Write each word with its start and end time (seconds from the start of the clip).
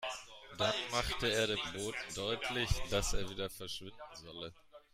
Dann 0.57 0.73
machte 0.89 1.31
er 1.31 1.45
dem 1.45 1.59
Boten 1.75 2.13
deutlich, 2.15 2.71
dass 2.89 3.13
er 3.13 3.29
wieder 3.29 3.51
verschwinden 3.51 4.01
solle. 4.15 4.51